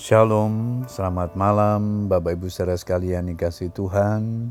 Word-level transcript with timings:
Shalom, 0.00 0.88
selamat 0.88 1.36
malam 1.36 2.08
Bapak 2.08 2.32
Ibu 2.32 2.48
saudara 2.48 2.72
sekalian 2.72 3.28
dikasih 3.36 3.68
Tuhan. 3.68 4.48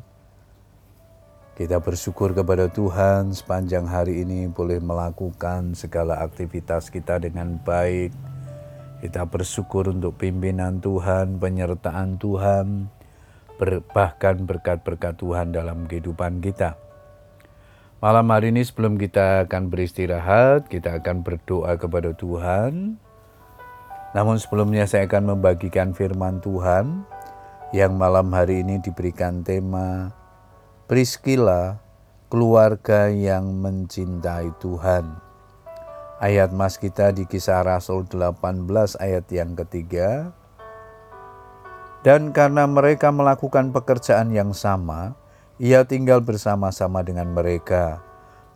Kita 1.57 1.81
bersyukur 1.81 2.37
kepada 2.37 2.69
Tuhan 2.69 3.33
sepanjang 3.33 3.89
hari 3.89 4.21
ini 4.21 4.46
boleh 4.46 4.77
melakukan 4.77 5.73
segala 5.73 6.21
aktivitas 6.21 6.93
kita 6.93 7.17
dengan 7.17 7.57
baik. 7.65 8.13
Kita 9.01 9.25
bersyukur 9.25 9.89
untuk 9.89 10.21
pimpinan 10.21 10.85
Tuhan, 10.85 11.42
penyertaan 11.42 12.21
Tuhan, 12.21 12.85
bahkan 13.89 14.46
berkat-berkat 14.46 15.17
Tuhan 15.17 15.49
dalam 15.49 15.89
kehidupan 15.89 16.45
kita. 16.45 16.77
Malam 18.05 18.29
hari 18.29 18.53
ini 18.53 18.61
sebelum 18.61 19.02
kita 19.02 19.49
akan 19.49 19.73
beristirahat, 19.73 20.70
kita 20.70 21.02
akan 21.02 21.25
berdoa 21.25 21.73
kepada 21.73 22.13
Tuhan 22.13 23.02
namun 24.18 24.41
sebelumnya 24.41 24.90
saya 24.90 25.05
akan 25.05 25.38
membagikan 25.38 25.94
firman 25.94 26.41
Tuhan 26.41 27.05
yang 27.70 27.94
malam 27.94 28.34
hari 28.34 28.66
ini 28.66 28.82
diberikan 28.82 29.45
tema 29.45 30.09
Priscilla, 30.90 31.77
keluarga 32.34 33.13
yang 33.13 33.62
mencintai 33.62 34.49
Tuhan. 34.58 35.05
Ayat 36.18 36.49
mas 36.49 36.82
kita 36.82 37.13
di 37.13 37.30
kisah 37.30 37.62
Rasul 37.62 38.09
18 38.09 38.66
ayat 38.98 39.30
yang 39.30 39.54
ketiga. 39.54 40.34
Dan 42.02 42.34
karena 42.34 42.66
mereka 42.66 43.13
melakukan 43.13 43.70
pekerjaan 43.70 44.34
yang 44.34 44.49
sama, 44.57 45.13
ia 45.62 45.85
tinggal 45.85 46.26
bersama-sama 46.26 47.05
dengan 47.05 47.30
mereka. 47.38 48.02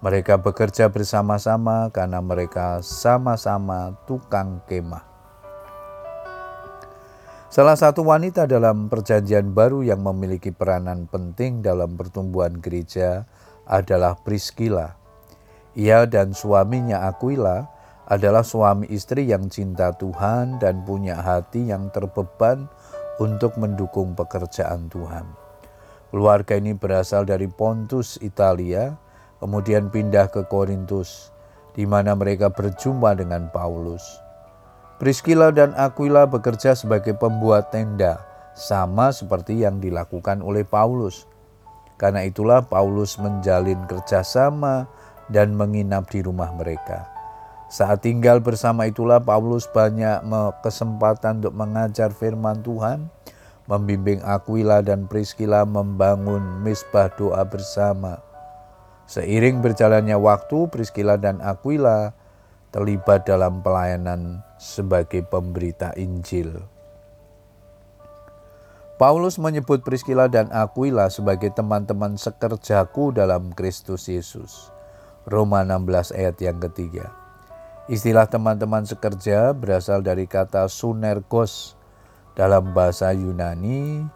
Mereka 0.02 0.42
bekerja 0.42 0.90
bersama-sama 0.90 1.94
karena 1.94 2.18
mereka 2.18 2.82
sama-sama 2.82 3.94
tukang 4.10 4.58
kemah. 4.66 5.13
Salah 7.54 7.78
satu 7.78 8.02
wanita 8.02 8.50
dalam 8.50 8.90
Perjanjian 8.90 9.54
Baru 9.54 9.86
yang 9.86 10.02
memiliki 10.02 10.50
peranan 10.50 11.06
penting 11.06 11.62
dalam 11.62 11.94
pertumbuhan 11.94 12.58
gereja 12.58 13.30
adalah 13.70 14.18
Priscilla. 14.18 14.98
Ia 15.78 16.10
dan 16.10 16.34
suaminya 16.34 17.06
Aquila 17.06 17.70
adalah 18.10 18.42
suami 18.42 18.90
istri 18.90 19.30
yang 19.30 19.54
cinta 19.54 19.94
Tuhan 19.94 20.58
dan 20.58 20.82
punya 20.82 21.22
hati 21.22 21.70
yang 21.70 21.94
terbeban 21.94 22.66
untuk 23.22 23.54
mendukung 23.62 24.18
pekerjaan 24.18 24.90
Tuhan. 24.90 25.30
Keluarga 26.10 26.58
ini 26.58 26.74
berasal 26.74 27.22
dari 27.22 27.46
Pontus, 27.46 28.18
Italia, 28.26 28.98
kemudian 29.38 29.94
pindah 29.94 30.26
ke 30.34 30.42
Korintus, 30.50 31.30
di 31.78 31.86
mana 31.86 32.18
mereka 32.18 32.50
berjumpa 32.50 33.14
dengan 33.14 33.54
Paulus. 33.54 34.23
Priscilla 35.04 35.52
dan 35.52 35.76
Aquila 35.76 36.24
bekerja 36.24 36.80
sebagai 36.80 37.12
pembuat 37.12 37.76
tenda, 37.76 38.24
sama 38.56 39.12
seperti 39.12 39.60
yang 39.60 39.84
dilakukan 39.84 40.40
oleh 40.40 40.64
Paulus. 40.64 41.28
Karena 42.00 42.24
itulah 42.24 42.64
Paulus 42.64 43.20
menjalin 43.20 43.84
kerjasama 43.84 44.88
dan 45.28 45.60
menginap 45.60 46.08
di 46.08 46.24
rumah 46.24 46.56
mereka. 46.56 47.04
Saat 47.68 48.08
tinggal 48.08 48.40
bersama 48.40 48.88
itulah 48.88 49.20
Paulus 49.20 49.68
banyak 49.68 50.24
kesempatan 50.64 51.44
untuk 51.44 51.52
mengajar 51.52 52.16
firman 52.16 52.64
Tuhan, 52.64 53.12
membimbing 53.68 54.24
Aquila 54.24 54.80
dan 54.80 55.12
Priscilla 55.12 55.68
membangun 55.68 56.64
misbah 56.64 57.12
doa 57.12 57.44
bersama. 57.44 58.24
Seiring 59.12 59.60
berjalannya 59.60 60.16
waktu, 60.16 60.72
Priscilla 60.72 61.20
dan 61.20 61.44
Aquila 61.44 62.16
terlibat 62.74 63.30
dalam 63.30 63.62
pelayanan 63.62 64.42
sebagai 64.58 65.22
pemberita 65.22 65.94
Injil. 65.94 66.58
Paulus 68.98 69.38
menyebut 69.38 69.86
Priscilla 69.86 70.26
dan 70.26 70.50
Aquila 70.50 71.14
sebagai 71.14 71.54
teman-teman 71.54 72.18
sekerjaku 72.18 73.14
dalam 73.14 73.54
Kristus 73.54 74.10
Yesus. 74.10 74.74
Roma 75.30 75.62
16 75.62 76.18
ayat 76.18 76.38
yang 76.42 76.58
ketiga. 76.58 77.14
Istilah 77.86 78.26
teman-teman 78.26 78.90
sekerja 78.90 79.54
berasal 79.54 80.02
dari 80.02 80.26
kata 80.26 80.66
sunergos 80.72 81.78
dalam 82.34 82.74
bahasa 82.74 83.12
Yunani, 83.14 84.08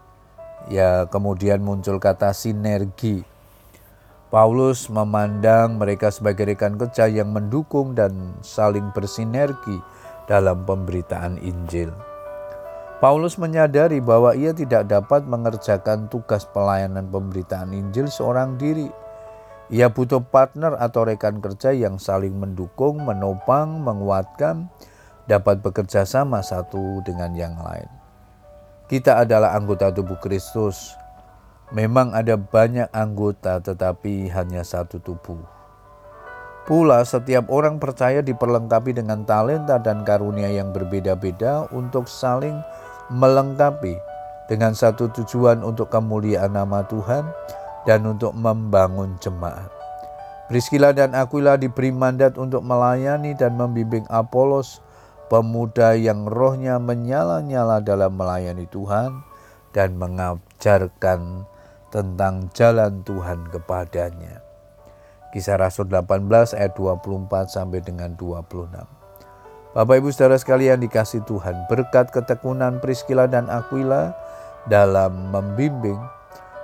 ya 0.72 1.06
kemudian 1.06 1.62
muncul 1.62 2.00
kata 2.02 2.34
sinergi 2.34 3.22
Paulus 4.28 4.92
memandang 4.92 5.80
mereka 5.80 6.12
sebagai 6.12 6.44
rekan 6.44 6.76
kerja 6.76 7.08
yang 7.08 7.32
mendukung 7.32 7.96
dan 7.96 8.36
saling 8.44 8.92
bersinergi 8.92 9.80
dalam 10.28 10.68
pemberitaan 10.68 11.40
Injil. 11.40 11.88
Paulus 13.00 13.40
menyadari 13.40 14.04
bahwa 14.04 14.36
ia 14.36 14.52
tidak 14.52 14.84
dapat 14.92 15.24
mengerjakan 15.24 16.12
tugas 16.12 16.44
pelayanan 16.44 17.08
pemberitaan 17.08 17.72
Injil 17.72 18.12
seorang 18.12 18.60
diri. 18.60 18.92
Ia 19.72 19.88
butuh 19.88 20.20
partner 20.20 20.76
atau 20.76 21.08
rekan 21.08 21.40
kerja 21.40 21.72
yang 21.72 21.96
saling 21.96 22.36
mendukung, 22.36 23.00
menopang, 23.00 23.80
menguatkan, 23.80 24.68
dapat 25.24 25.64
bekerja 25.64 26.04
sama 26.04 26.44
satu 26.44 27.00
dengan 27.00 27.32
yang 27.32 27.56
lain. 27.56 27.88
Kita 28.92 29.24
adalah 29.24 29.56
anggota 29.56 29.88
tubuh 29.88 30.20
Kristus, 30.20 30.92
Memang 31.68 32.16
ada 32.16 32.40
banyak 32.40 32.88
anggota 32.96 33.60
tetapi 33.60 34.32
hanya 34.32 34.64
satu 34.64 35.04
tubuh. 35.04 35.40
Pula 36.64 37.00
setiap 37.04 37.48
orang 37.52 37.76
percaya 37.76 38.24
diperlengkapi 38.24 38.96
dengan 38.96 39.24
talenta 39.24 39.80
dan 39.80 40.04
karunia 40.04 40.48
yang 40.48 40.72
berbeda-beda 40.72 41.68
untuk 41.72 42.08
saling 42.08 42.56
melengkapi 43.08 43.96
dengan 44.48 44.72
satu 44.72 45.12
tujuan 45.12 45.60
untuk 45.60 45.92
kemuliaan 45.92 46.56
nama 46.56 46.84
Tuhan 46.88 47.24
dan 47.84 48.04
untuk 48.04 48.32
membangun 48.32 49.16
jemaat. 49.20 49.68
Priscilla 50.48 50.96
dan 50.96 51.12
Aquila 51.12 51.60
diberi 51.60 51.92
mandat 51.92 52.40
untuk 52.40 52.64
melayani 52.64 53.36
dan 53.36 53.60
membimbing 53.60 54.08
Apolos, 54.08 54.80
pemuda 55.28 55.92
yang 55.92 56.24
rohnya 56.24 56.80
menyala-nyala 56.80 57.84
dalam 57.84 58.16
melayani 58.16 58.64
Tuhan 58.72 59.20
dan 59.76 60.00
mengajarkan 60.00 61.44
tentang 61.88 62.52
jalan 62.52 63.00
Tuhan 63.04 63.48
kepadanya. 63.48 64.44
Kisah 65.28 65.60
Rasul 65.60 65.92
18 65.92 66.56
ayat 66.56 66.72
24 66.72 67.52
sampai 67.52 67.84
dengan 67.84 68.16
26. 68.16 68.98
Bapak 69.76 70.00
Ibu 70.00 70.08
Saudara 70.08 70.40
sekalian 70.40 70.80
dikasih 70.80 71.28
Tuhan, 71.28 71.68
berkat 71.68 72.08
ketekunan 72.08 72.80
Priscilla 72.80 73.28
dan 73.28 73.52
Aquila 73.52 74.16
dalam 74.64 75.28
membimbing, 75.28 76.00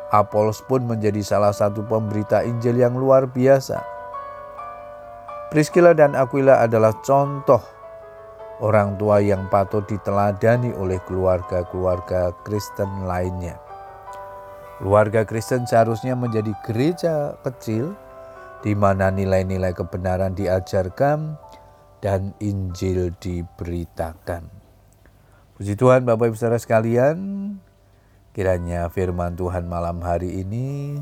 Apolos 0.08 0.64
pun 0.64 0.86
menjadi 0.88 1.20
salah 1.20 1.52
satu 1.52 1.84
pemberita 1.84 2.40
Injil 2.40 2.80
yang 2.80 2.96
luar 2.96 3.28
biasa. 3.28 3.82
Priscilla 5.52 5.92
dan 5.92 6.16
Aquila 6.16 6.64
adalah 6.64 6.96
contoh 7.04 7.60
orang 8.64 8.96
tua 8.96 9.20
yang 9.20 9.50
patut 9.52 9.84
diteladani 9.84 10.72
oleh 10.74 10.98
keluarga-keluarga 11.04 12.32
Kristen 12.46 13.04
lainnya. 13.04 13.63
Keluarga 14.82 15.22
Kristen 15.22 15.70
seharusnya 15.70 16.18
menjadi 16.18 16.50
gereja 16.66 17.38
kecil 17.46 17.94
di 18.66 18.74
mana 18.74 19.12
nilai-nilai 19.12 19.70
kebenaran 19.70 20.34
diajarkan 20.34 21.38
dan 22.02 22.34
Injil 22.42 23.14
diberitakan. 23.22 24.50
Puji 25.54 25.78
Tuhan 25.78 26.02
Bapak 26.02 26.34
Ibu 26.34 26.36
Saudara 26.36 26.58
sekalian, 26.58 27.16
kiranya 28.34 28.90
firman 28.90 29.38
Tuhan 29.38 29.70
malam 29.70 30.02
hari 30.02 30.42
ini 30.42 30.98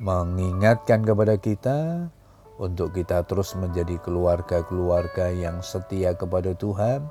mengingatkan 0.00 1.04
kepada 1.04 1.36
kita 1.36 2.08
untuk 2.56 2.96
kita 2.96 3.20
terus 3.28 3.52
menjadi 3.52 4.00
keluarga-keluarga 4.00 5.28
yang 5.28 5.60
setia 5.60 6.16
kepada 6.16 6.56
Tuhan, 6.56 7.04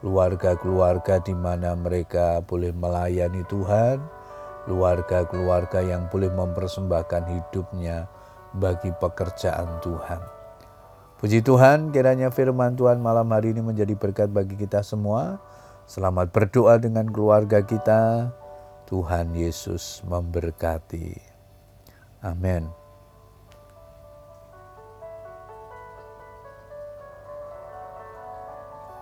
keluarga-keluarga 0.00 1.20
di 1.20 1.36
mana 1.36 1.76
mereka 1.76 2.40
boleh 2.42 2.72
melayani 2.72 3.44
Tuhan, 3.46 4.21
keluarga-keluarga 4.66 5.82
yang 5.82 6.06
boleh 6.08 6.30
mempersembahkan 6.30 7.22
hidupnya 7.28 8.06
bagi 8.56 8.92
pekerjaan 8.92 9.80
Tuhan. 9.80 10.20
Puji 11.22 11.38
Tuhan, 11.46 11.94
kiranya 11.94 12.34
firman 12.34 12.74
Tuhan 12.74 12.98
malam 12.98 13.30
hari 13.30 13.54
ini 13.54 13.62
menjadi 13.62 13.94
berkat 13.94 14.28
bagi 14.34 14.58
kita 14.58 14.82
semua. 14.82 15.38
Selamat 15.86 16.34
berdoa 16.34 16.82
dengan 16.82 17.06
keluarga 17.06 17.62
kita. 17.62 18.34
Tuhan 18.90 19.32
Yesus 19.38 20.02
memberkati. 20.02 21.14
Amin. 22.26 22.81